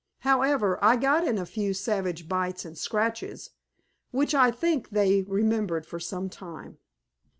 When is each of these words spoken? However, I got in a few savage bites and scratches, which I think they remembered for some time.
However, 0.21 0.83
I 0.83 0.95
got 0.95 1.27
in 1.27 1.37
a 1.37 1.45
few 1.45 1.75
savage 1.75 2.27
bites 2.27 2.65
and 2.65 2.75
scratches, 2.75 3.51
which 4.09 4.33
I 4.33 4.49
think 4.49 4.89
they 4.89 5.21
remembered 5.21 5.85
for 5.85 5.99
some 5.99 6.27
time. 6.27 6.79